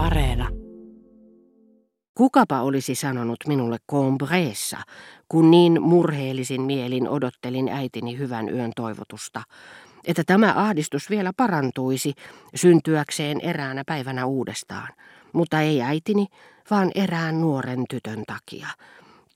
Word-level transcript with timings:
Areena. 0.00 0.48
Kukapa 2.14 2.60
olisi 2.60 2.94
sanonut 2.94 3.36
minulle 3.46 3.76
Combreessa, 3.90 4.78
kun 5.28 5.50
niin 5.50 5.82
murheellisin 5.82 6.62
mielin 6.62 7.08
odottelin 7.08 7.68
äitini 7.68 8.18
hyvän 8.18 8.48
yön 8.48 8.72
toivotusta, 8.76 9.42
että 10.04 10.22
tämä 10.26 10.52
ahdistus 10.56 11.10
vielä 11.10 11.32
parantuisi 11.36 12.12
syntyäkseen 12.54 13.40
eräänä 13.40 13.82
päivänä 13.86 14.26
uudestaan, 14.26 14.88
mutta 15.32 15.60
ei 15.60 15.82
äitini, 15.82 16.26
vaan 16.70 16.90
erään 16.94 17.40
nuoren 17.40 17.84
tytön 17.90 18.24
takia. 18.26 18.68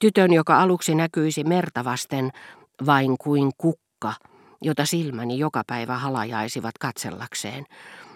Tytön, 0.00 0.32
joka 0.32 0.62
aluksi 0.62 0.94
näkyisi 0.94 1.44
mertavasten 1.44 2.30
vain 2.86 3.16
kuin 3.18 3.50
kukka, 3.58 4.14
jota 4.62 4.86
silmäni 4.86 5.38
joka 5.38 5.62
päivä 5.66 5.98
halajaisivat 5.98 6.78
katsellakseen, 6.80 7.64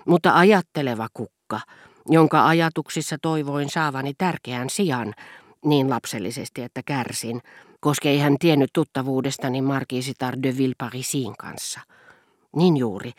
mutta 0.07 0.39
ajatteleva 0.39 1.07
kukka, 1.15 1.61
jonka 2.09 2.47
ajatuksissa 2.47 3.17
toivoin 3.23 3.71
saavani 3.71 4.13
tärkeän 4.19 4.71
sijan, 4.71 5.15
niin 5.65 5.91
lapsellisesti, 5.91 6.63
että 6.63 6.81
kärsin, 6.87 7.41
koska 7.81 8.09
ei 8.09 8.19
hän 8.19 8.37
tiennyt 8.39 8.71
tuttavuudestani 8.73 9.63
Marquisitar 9.63 10.37
de 10.43 10.57
Villeparisin 10.57 11.37
kanssa. 11.37 11.81
Niin 12.57 12.77
juuri, 12.77 13.13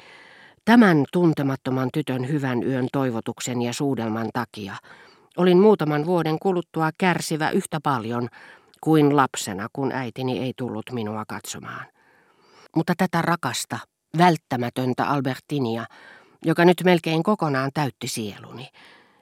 tämän 0.66 1.06
tuntemattoman 1.14 1.90
tytön 1.94 2.28
hyvän 2.28 2.64
yön 2.64 2.88
toivotuksen 2.94 3.62
ja 3.62 3.74
suudelman 3.74 4.30
takia 4.34 4.76
olin 5.38 5.60
muutaman 5.60 6.06
vuoden 6.06 6.40
kuluttua 6.40 6.90
kärsivä 6.98 7.50
yhtä 7.50 7.80
paljon 7.84 8.28
kuin 8.82 9.16
lapsena, 9.16 9.68
kun 9.74 9.92
äitini 9.92 10.40
ei 10.40 10.54
tullut 10.58 10.92
minua 10.92 11.24
katsomaan. 11.28 11.86
Mutta 12.76 12.94
tätä 12.98 13.22
rakasta, 13.22 13.80
välttämätöntä 14.18 15.06
Albertinia, 15.06 15.86
joka 16.46 16.66
nyt 16.66 16.82
melkein 16.86 17.24
kokonaan 17.24 17.72
täytti 17.74 18.08
sieluni, 18.08 18.68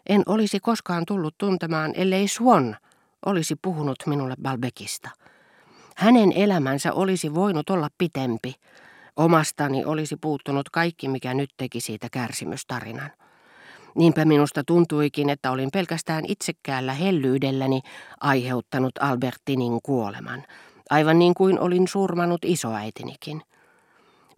en 0.09 0.23
olisi 0.25 0.59
koskaan 0.59 1.05
tullut 1.05 1.35
tuntemaan, 1.37 1.93
ellei 1.95 2.27
Swan 2.27 2.77
olisi 3.25 3.55
puhunut 3.61 3.97
minulle 4.05 4.35
Balbekista. 4.41 5.09
Hänen 5.95 6.31
elämänsä 6.31 6.93
olisi 6.93 7.33
voinut 7.33 7.69
olla 7.69 7.89
pitempi. 7.97 8.55
Omastani 9.15 9.85
olisi 9.85 10.15
puuttunut 10.15 10.69
kaikki, 10.69 11.07
mikä 11.07 11.33
nyt 11.33 11.49
teki 11.57 11.81
siitä 11.81 12.07
kärsimystarinan. 12.11 13.11
Niinpä 13.95 14.25
minusta 14.25 14.63
tuntuikin, 14.63 15.29
että 15.29 15.51
olin 15.51 15.69
pelkästään 15.73 16.23
itsekkäällä 16.27 16.93
hellyydelläni 16.93 17.81
aiheuttanut 18.21 18.91
Albertinin 18.99 19.79
kuoleman, 19.83 20.43
aivan 20.89 21.19
niin 21.19 21.33
kuin 21.33 21.59
olin 21.59 21.87
surmanut 21.87 22.41
isoäitinikin. 22.45 23.41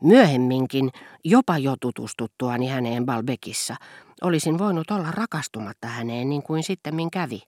Myöhemminkin, 0.04 0.90
jopa 1.24 1.58
jo 1.58 1.76
tutustuttuani 1.82 2.68
häneen 2.68 3.06
Balbekissa, 3.06 3.76
olisin 4.22 4.58
voinut 4.58 4.92
olla 4.92 5.12
rakastumatta 5.12 5.88
häneen 5.88 6.30
niin 6.30 6.44
kuin 6.44 6.64
sitten 6.64 7.12
kävi. 7.12 7.42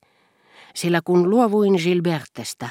Sillä 0.74 1.02
kun 1.06 1.30
luovuin 1.30 1.74
Gilbertestä, 1.84 2.70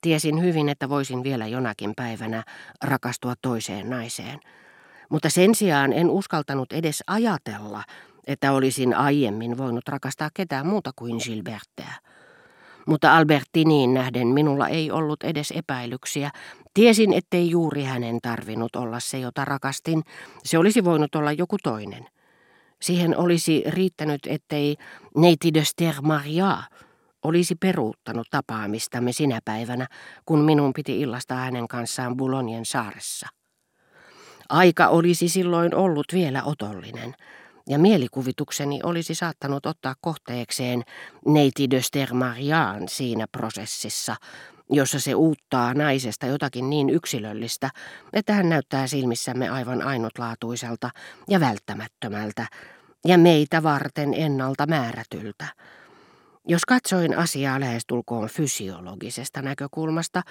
tiesin 0.00 0.42
hyvin, 0.42 0.68
että 0.68 0.88
voisin 0.88 1.22
vielä 1.22 1.46
jonakin 1.46 1.92
päivänä 1.96 2.44
rakastua 2.84 3.34
toiseen 3.42 3.90
naiseen. 3.90 4.40
Mutta 5.08 5.30
sen 5.30 5.54
sijaan 5.54 5.92
en 5.92 6.10
uskaltanut 6.10 6.72
edes 6.72 7.02
ajatella, 7.06 7.82
että 8.26 8.52
olisin 8.52 8.94
aiemmin 8.94 9.58
voinut 9.58 9.88
rakastaa 9.88 10.30
ketään 10.34 10.66
muuta 10.66 10.90
kuin 10.96 11.20
Gilbertteä. 11.24 11.94
Mutta 12.86 13.16
Albertiniin 13.16 13.94
nähden 13.94 14.28
minulla 14.28 14.68
ei 14.68 14.90
ollut 14.90 15.22
edes 15.22 15.50
epäilyksiä. 15.50 16.30
Tiesin, 16.74 17.12
ettei 17.12 17.50
juuri 17.50 17.82
hänen 17.84 18.18
tarvinnut 18.22 18.76
olla 18.76 19.00
se, 19.00 19.18
jota 19.18 19.44
rakastin. 19.44 20.02
Se 20.44 20.58
olisi 20.58 20.84
voinut 20.84 21.14
olla 21.14 21.32
joku 21.32 21.56
toinen. 21.62 22.06
Siihen 22.82 23.16
olisi 23.18 23.62
riittänyt, 23.66 24.20
ettei 24.26 24.76
neiti 25.16 25.54
de 25.54 25.62
Maria 26.02 26.62
olisi 27.24 27.54
peruuttanut 27.54 28.26
tapaamistamme 28.30 29.12
sinä 29.12 29.40
päivänä, 29.44 29.86
kun 30.26 30.40
minun 30.40 30.72
piti 30.72 31.00
illastaa 31.00 31.38
hänen 31.38 31.68
kanssaan 31.68 32.16
Boulognen 32.16 32.64
saaressa. 32.64 33.28
Aika 34.48 34.88
olisi 34.88 35.28
silloin 35.28 35.74
ollut 35.74 36.06
vielä 36.12 36.42
otollinen, 36.42 37.14
ja 37.68 37.78
mielikuvitukseni 37.78 38.80
olisi 38.82 39.14
saattanut 39.14 39.66
ottaa 39.66 39.94
kohteekseen 40.00 40.82
neiti 41.26 41.70
de 41.70 41.80
Mariaan 42.12 42.88
siinä 42.88 43.26
prosessissa, 43.32 44.16
jossa 44.70 45.00
se 45.00 45.14
uuttaa 45.14 45.74
naisesta 45.74 46.26
jotakin 46.26 46.70
niin 46.70 46.90
yksilöllistä, 46.90 47.70
että 48.12 48.32
hän 48.32 48.48
näyttää 48.48 48.86
silmissämme 48.86 49.48
aivan 49.48 49.82
ainutlaatuiselta 49.82 50.90
ja 51.28 51.40
välttämättömältä, 51.40 52.46
ja 53.04 53.18
meitä 53.18 53.62
varten 53.62 54.14
ennalta 54.14 54.66
määrätyltä. 54.66 55.46
Jos 56.48 56.64
katsoin 56.64 57.18
asiaa 57.18 57.60
lähestulkoon 57.60 58.28
fysiologisesta 58.28 59.42
näkökulmasta, 59.42 60.22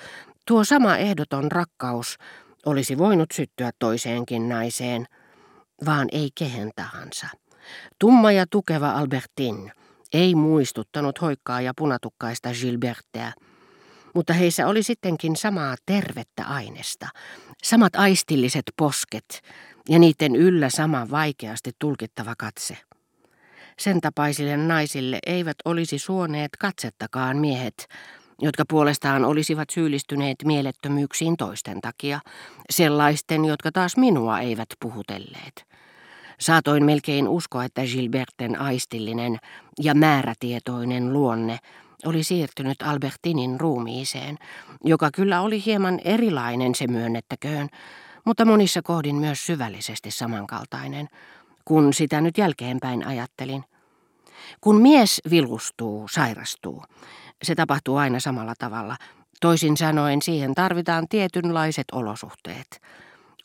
tuo 0.48 0.64
sama 0.64 0.98
ehdoton 0.98 1.52
rakkaus 1.52 2.18
olisi 2.66 2.98
voinut 2.98 3.32
syttyä 3.34 3.72
toiseenkin 3.80 4.50
naiseen, 4.50 5.06
vaan 5.86 6.08
ei 6.12 6.30
kehen 6.36 6.72
tahansa. 6.76 7.28
Tumma 8.00 8.32
ja 8.32 8.46
tukeva 8.48 8.92
Albertin 8.92 9.72
ei 10.14 10.36
muistuttanut 10.36 11.22
hoikkaa 11.22 11.62
ja 11.62 11.74
punatukkaista 11.78 12.50
Gilbertteä, 12.62 13.34
mutta 14.16 14.34
heissä 14.34 14.68
oli 14.68 14.84
sittenkin 14.84 15.36
samaa 15.36 15.76
tervettä 15.86 16.44
ainesta, 16.44 17.08
samat 17.64 17.96
aistilliset 17.96 18.64
posket 18.78 19.42
ja 19.90 20.00
niiden 20.00 20.36
yllä 20.36 20.70
sama 20.70 21.08
vaikeasti 21.12 21.72
tulkittava 21.80 22.34
katse. 22.38 22.78
Sen 23.80 24.02
tapaisille 24.02 24.58
naisille 24.58 25.20
eivät 25.26 25.58
olisi 25.66 26.00
suoneet 26.00 26.52
katsettakaan 26.60 27.38
miehet, 27.38 27.88
jotka 28.42 28.64
puolestaan 28.70 29.26
olisivat 29.26 29.70
syyllistyneet 29.70 30.38
mielettömyyksiin 30.46 31.38
toisten 31.38 31.82
takia, 31.82 32.20
sellaisten, 32.70 33.46
jotka 33.46 33.72
taas 33.72 33.98
minua 33.98 34.40
eivät 34.40 34.70
puhutelleet. 34.80 35.66
Saatoin 36.40 36.86
melkein 36.86 37.28
uskoa, 37.28 37.64
että 37.64 37.82
Gilberten 37.82 38.62
aistillinen 38.62 39.38
ja 39.82 39.96
määrätietoinen 39.96 41.14
luonne 41.14 41.58
oli 42.06 42.24
siirtynyt 42.24 42.82
Albertinin 42.82 43.60
ruumiiseen, 43.60 44.38
joka 44.84 45.10
kyllä 45.14 45.42
oli 45.42 45.66
hieman 45.66 46.00
erilainen 46.04 46.76
se 46.76 46.88
myönnettäköön, 46.88 47.70
mutta 48.26 48.46
monissa 48.46 48.82
kohdin 48.82 49.16
myös 49.16 49.46
syvällisesti 49.46 50.12
samankaltainen, 50.12 51.08
kun 51.66 51.94
sitä 51.94 52.22
nyt 52.22 52.38
jälkeenpäin 52.38 53.08
ajattelin. 53.08 53.64
Kun 54.62 54.82
mies 54.82 55.22
vilustuu, 55.30 56.08
sairastuu, 56.08 56.84
se 57.44 57.56
tapahtuu 57.56 57.98
aina 57.98 58.20
samalla 58.20 58.54
tavalla. 58.60 58.98
Toisin 59.42 59.78
sanoen 59.78 60.22
siihen 60.22 60.56
tarvitaan 60.56 61.08
tietynlaiset 61.08 61.86
olosuhteet. 61.92 62.82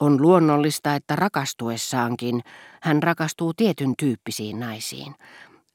On 0.01 0.23
luonnollista, 0.23 0.95
että 0.95 1.17
rakastuessaankin 1.17 2.43
hän 2.83 3.03
rakastuu 3.03 3.55
tietyn 3.55 3.95
tyyppisiin 3.99 4.61
naisiin. 4.61 5.15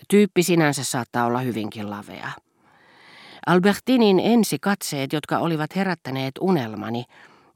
Tyyppi 0.09 0.43
sinänsä 0.43 0.83
saattaa 0.83 1.25
olla 1.25 1.39
hyvinkin 1.39 1.89
lavea. 1.89 2.31
Albertinin 3.45 4.19
ensikatseet, 4.19 5.13
jotka 5.13 5.37
olivat 5.37 5.75
herättäneet 5.75 6.31
unelmani, 6.39 7.03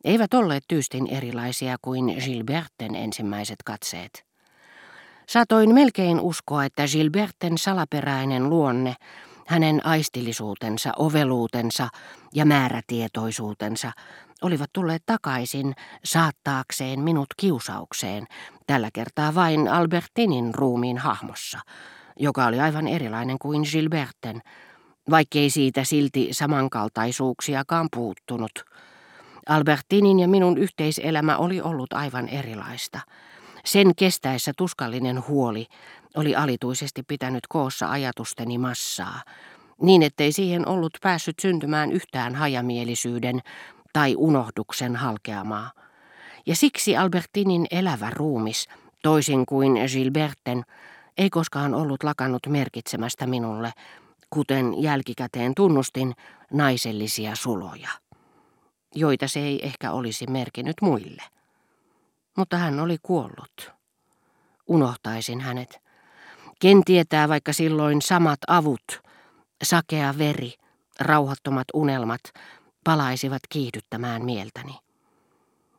eivät 0.04 0.34
olleet 0.34 0.64
tyystin 0.68 1.08
erilaisia 1.08 1.76
kuin 1.82 2.06
Gilberten 2.26 2.96
ensimmäiset 2.96 3.58
katseet. 3.66 4.26
Saatoin 5.30 5.74
melkein 5.74 6.20
uskoa, 6.20 6.66
että 6.66 6.84
Gilberten 6.92 7.58
salaperäinen 7.58 8.50
luonne, 8.50 8.96
hänen 9.48 9.86
aistillisuutensa, 9.86 10.92
oveluutensa 10.98 11.90
ja 12.36 12.46
määrätietoisuutensa 12.46 13.92
olivat 14.42 14.70
tulleet 14.74 15.04
takaisin 15.06 15.74
saattaakseen 16.04 17.00
minut 17.00 17.28
kiusaukseen, 17.38 18.28
tällä 18.68 18.90
kertaa 18.94 19.36
vain 19.36 19.68
Albertinin 19.68 20.56
ruumiin 20.56 20.98
hahmossa, 20.98 21.60
joka 22.20 22.46
oli 22.46 22.60
aivan 22.60 22.88
erilainen 22.88 23.40
kuin 23.40 23.62
Gilberten, 23.72 24.42
vaikkei 25.10 25.50
siitä 25.50 25.84
silti 25.84 26.28
samankaltaisuuksiakaan 26.32 27.88
puuttunut. 27.96 28.52
Albertinin 29.50 30.20
ja 30.20 30.28
minun 30.28 30.58
yhteiselämä 30.58 31.38
oli 31.38 31.62
ollut 31.62 31.94
aivan 31.94 32.30
erilaista. 32.30 33.00
Sen 33.66 33.96
kestäessä 33.96 34.52
tuskallinen 34.58 35.28
huoli 35.28 35.66
oli 36.18 36.36
alituisesti 36.36 37.04
pitänyt 37.04 37.48
koossa 37.50 37.92
ajatusteni 37.92 38.58
massaa, 38.58 39.22
niin 39.82 40.04
ettei 40.04 40.32
siihen 40.32 40.68
ollut 40.68 40.98
päässyt 41.02 41.40
syntymään 41.42 41.92
yhtään 41.92 42.36
hajamielisyyden 42.36 43.40
tai 43.94 44.16
unohduksen 44.18 44.96
halkeamaa. 44.96 45.72
Ja 46.46 46.56
siksi 46.56 46.98
Albertinin 46.98 47.68
elävä 47.72 48.10
ruumis, 48.10 48.68
toisin 49.04 49.46
kuin 49.46 49.74
Gilberten, 49.94 50.64
ei 51.18 51.30
koskaan 51.30 51.74
ollut 51.74 52.04
lakannut 52.04 52.48
merkitsemästä 52.48 53.28
minulle, 53.28 53.72
kuten 54.30 54.82
jälkikäteen 54.84 55.56
tunnustin, 55.56 56.16
naisellisia 56.54 57.36
suloja, 57.36 57.90
joita 58.96 59.28
se 59.28 59.40
ei 59.40 59.66
ehkä 59.66 59.92
olisi 59.92 60.28
merkinnyt 60.28 60.76
muille. 60.82 61.24
Mutta 62.38 62.58
hän 62.58 62.80
oli 62.80 62.98
kuollut. 63.04 63.72
Unohtaisin 64.68 65.42
hänet. 65.42 65.87
Ken 66.60 66.84
tietää 66.86 67.30
vaikka 67.30 67.54
silloin 67.54 68.02
samat 68.02 68.40
avut, 68.48 69.02
sakea 69.64 70.18
veri, 70.18 70.54
rauhattomat 71.00 71.68
unelmat 71.74 72.22
palaisivat 72.84 73.42
kiihdyttämään 73.50 74.26
mieltäni. 74.26 74.76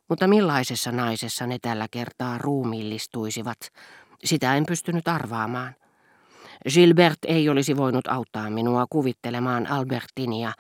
Mutta 0.09 0.27
millaisessa 0.27 0.93
naisessa 0.93 1.47
ne 1.47 1.59
tällä 1.63 1.87
kertaa 1.91 2.39
ruumiillistuisivat, 2.39 3.59
sitä 4.25 4.57
en 4.57 4.67
pystynyt 4.67 5.09
arvaamaan. 5.09 5.75
Gilbert 6.75 7.19
ei 7.27 7.49
olisi 7.49 7.77
voinut 7.77 8.07
auttaa 8.07 8.51
minua 8.51 8.87
kuvittelemaan 8.91 9.71
Albertinia 9.71 10.53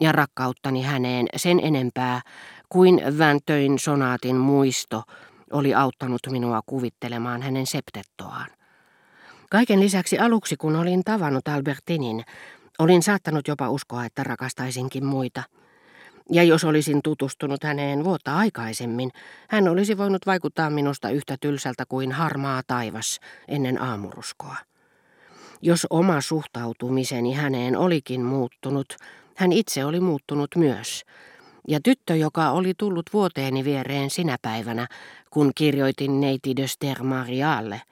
ja 0.00 0.12
rakkauttani 0.12 0.82
häneen 0.82 1.26
sen 1.36 1.60
enempää 1.60 2.20
kuin 2.68 3.02
Väntöin 3.18 3.78
sonaatin 3.78 4.36
muisto 4.36 5.02
oli 5.52 5.74
auttanut 5.74 6.20
minua 6.30 6.60
kuvittelemaan 6.66 7.42
hänen 7.42 7.66
septettoaan. 7.66 8.50
Kaiken 9.54 9.80
lisäksi 9.80 10.18
aluksi, 10.18 10.56
kun 10.56 10.76
olin 10.76 11.04
tavannut 11.04 11.48
Albertinin, 11.48 12.24
olin 12.78 13.02
saattanut 13.02 13.48
jopa 13.48 13.70
uskoa, 13.70 14.04
että 14.04 14.24
rakastaisinkin 14.24 15.04
muita. 15.04 15.42
Ja 16.30 16.42
jos 16.42 16.64
olisin 16.64 17.00
tutustunut 17.04 17.64
häneen 17.64 18.04
vuotta 18.04 18.36
aikaisemmin, 18.36 19.10
hän 19.48 19.68
olisi 19.68 19.98
voinut 19.98 20.26
vaikuttaa 20.26 20.70
minusta 20.70 21.10
yhtä 21.10 21.36
tylsältä 21.40 21.84
kuin 21.88 22.12
harmaa 22.12 22.62
taivas 22.66 23.20
ennen 23.48 23.82
aamuruskoa. 23.82 24.56
Jos 25.62 25.86
oma 25.90 26.20
suhtautumiseni 26.20 27.32
häneen 27.32 27.76
olikin 27.76 28.22
muuttunut, 28.22 28.96
hän 29.36 29.52
itse 29.52 29.84
oli 29.84 30.00
muuttunut 30.00 30.50
myös. 30.56 31.02
Ja 31.68 31.80
tyttö, 31.84 32.16
joka 32.16 32.50
oli 32.50 32.72
tullut 32.78 33.06
vuoteeni 33.12 33.64
viereen 33.64 34.10
sinä 34.10 34.36
päivänä, 34.42 34.86
kun 35.30 35.52
kirjoitin 35.54 36.20
neiti 36.20 36.56
de 36.56 36.66
Stermarialle, 36.66 37.82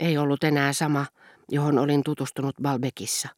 ei 0.00 0.18
ollut 0.18 0.44
enää 0.44 0.72
sama, 0.72 1.06
johon 1.48 1.78
olin 1.78 2.02
tutustunut 2.02 2.56
Balbekissa. 2.62 3.28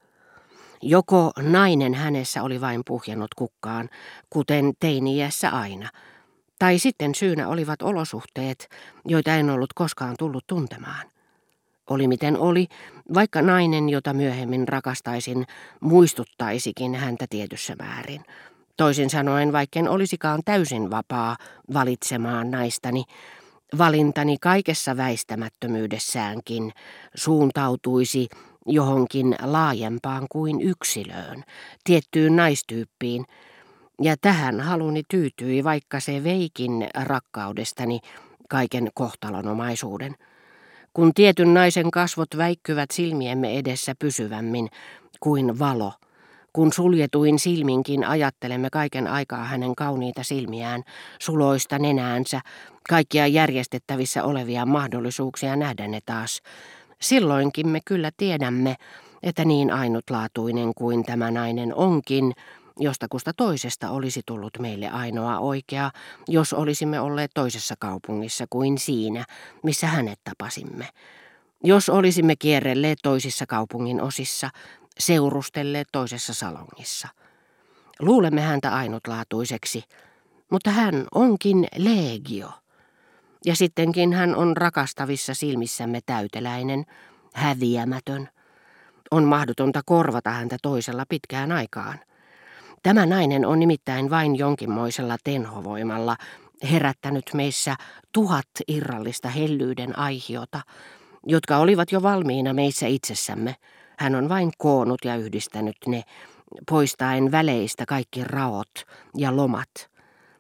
Joko 0.83 1.33
nainen 1.39 1.95
hänessä 1.95 2.43
oli 2.43 2.61
vain 2.61 2.83
puhjennut 2.87 3.35
kukkaan, 3.35 3.89
kuten 4.31 4.73
teiniässä 4.81 5.51
aina, 5.51 5.89
tai 6.59 6.79
sitten 6.79 7.15
syynä 7.15 7.49
olivat 7.49 7.83
olosuhteet, 7.83 8.69
joita 9.05 9.35
en 9.35 9.51
ollut 9.51 9.73
koskaan 9.73 10.15
tullut 10.19 10.47
tuntemaan. 10.47 11.07
Oli 11.91 12.09
miten 12.09 12.39
oli, 12.39 12.67
vaikka 13.15 13.43
nainen, 13.43 13.89
jota 13.89 14.15
myöhemmin 14.15 14.69
rakastaisin, 14.69 15.47
muistuttaisikin 15.81 16.95
häntä 16.95 17.27
tietyssä 17.31 17.75
määrin. 17.79 18.25
Toisin 18.77 19.11
sanoen, 19.11 19.53
vaikken 19.53 19.89
olisikaan 19.89 20.41
täysin 20.45 20.91
vapaa 20.91 21.37
valitsemaan 21.75 22.51
naistani, 22.51 23.05
valintani 23.79 24.37
kaikessa 24.41 24.97
väistämättömyydessäänkin 24.97 26.73
suuntautuisi 27.15 28.29
johonkin 28.67 29.37
laajempaan 29.43 30.27
kuin 30.31 30.61
yksilöön, 30.61 31.45
tiettyyn 31.85 32.37
naistyyppiin, 32.37 33.25
ja 34.03 34.17
tähän 34.21 34.61
haluni 34.61 35.03
tyytyi, 35.09 35.65
vaikka 35.65 36.01
se 36.01 36.25
veikin 36.25 36.89
rakkaudestani 36.95 38.01
kaiken 38.49 38.91
kohtalonomaisuuden. 38.95 40.15
Kun 40.95 41.15
tietyn 41.15 41.55
naisen 41.55 41.91
kasvot 41.91 42.29
väikkyvät 42.37 42.91
silmiemme 42.91 43.59
edessä 43.59 43.95
pysyvämmin 43.99 44.69
kuin 45.21 45.59
valo, 45.59 45.93
kun 46.53 46.73
suljetuin 46.73 47.39
silminkin 47.39 48.05
ajattelemme 48.05 48.71
kaiken 48.71 49.07
aikaa 49.07 49.45
hänen 49.45 49.75
kauniita 49.75 50.23
silmiään, 50.23 50.83
suloista 51.23 51.79
nenäänsä, 51.79 52.41
kaikkia 52.89 53.27
järjestettävissä 53.27 54.25
olevia 54.25 54.67
mahdollisuuksia 54.67 55.57
nähdä 55.57 55.89
ne 55.89 56.01
taas, 56.07 56.41
silloinkin 57.01 57.69
me 57.69 57.81
kyllä 57.85 58.11
tiedämme, 58.17 58.77
että 59.23 59.45
niin 59.45 59.71
ainutlaatuinen 59.71 60.75
kuin 60.75 61.05
tämä 61.05 61.31
nainen 61.31 61.75
onkin, 61.75 62.33
jostakusta 62.79 63.33
toisesta 63.33 63.91
olisi 63.91 64.21
tullut 64.27 64.59
meille 64.59 64.89
ainoa 64.89 65.39
oikea, 65.39 65.91
jos 66.29 66.53
olisimme 66.53 67.01
olleet 67.01 67.31
toisessa 67.35 67.75
kaupungissa 67.79 68.45
kuin 68.51 68.79
siinä, 68.79 69.25
missä 69.63 69.87
hänet 69.87 70.21
tapasimme. 70.25 70.89
Jos 71.65 71.89
olisimme 71.89 72.37
kierrelleet 72.37 72.99
toisissa 73.03 73.47
kaupungin 73.47 74.01
osissa, 74.01 74.51
seurustelleet 74.99 75.89
toisessa 75.93 76.35
salongissa. 76.35 77.09
Luulemme 78.01 78.41
häntä 78.41 78.75
ainutlaatuiseksi, 78.75 79.85
mutta 80.51 80.71
hän 80.71 81.07
onkin 81.15 81.67
legio. 81.77 82.51
Ja 83.45 83.57
sittenkin 83.57 84.13
hän 84.13 84.37
on 84.37 84.57
rakastavissa 84.57 85.35
silmissämme 85.35 86.01
täyteläinen, 86.07 86.85
häviämätön. 87.35 88.29
On 89.11 89.25
mahdotonta 89.25 89.81
korvata 89.87 90.31
häntä 90.31 90.57
toisella 90.63 91.05
pitkään 91.09 91.53
aikaan. 91.53 92.01
Tämä 92.83 93.07
nainen 93.07 93.47
on 93.47 93.59
nimittäin 93.59 94.11
vain 94.11 94.39
jonkinmoisella 94.39 95.17
tenhovoimalla 95.25 96.17
herättänyt 96.71 97.25
meissä 97.35 97.77
tuhat 98.13 98.47
irrallista 98.69 99.29
hellyyden 99.29 99.99
aihiota, 99.99 100.61
jotka 101.27 101.57
olivat 101.57 101.93
jo 101.93 102.03
valmiina 102.03 102.53
meissä 102.53 102.87
itsessämme. 102.87 103.57
Hän 103.99 104.15
on 104.15 104.29
vain 104.29 104.53
koonnut 104.59 105.05
ja 105.05 105.17
yhdistänyt 105.17 105.77
ne, 105.87 106.03
poistaen 106.71 107.33
väleistä 107.33 107.87
kaikki 107.87 108.25
raot 108.25 108.73
ja 109.17 109.37
lomat. 109.37 109.91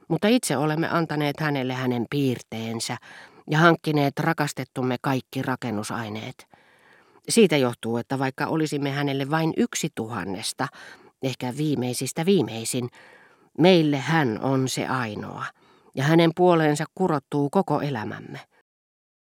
Mutta 0.08 0.28
itse 0.28 0.56
olemme 0.56 0.88
antaneet 0.88 1.40
hänelle 1.40 1.74
hänen 1.74 2.06
piirteensä 2.10 2.96
ja 3.50 3.58
hankkineet 3.58 4.18
rakastettumme 4.18 4.96
kaikki 5.00 5.42
rakennusaineet. 5.42 6.46
Siitä 7.28 7.56
johtuu, 7.56 7.96
että 7.96 8.18
vaikka 8.18 8.46
olisimme 8.46 8.90
hänelle 8.90 9.30
vain 9.30 9.52
yksi 9.56 9.88
tuhannesta, 9.94 10.68
ehkä 11.22 11.54
viimeisistä 11.56 12.26
viimeisin, 12.26 12.88
meille 13.58 13.96
hän 13.96 14.38
on 14.42 14.68
se 14.68 14.86
ainoa, 14.86 15.44
ja 15.94 16.04
hänen 16.04 16.30
puoleensa 16.36 16.84
kurottuu 16.94 17.50
koko 17.50 17.80
elämämme. 17.80 18.40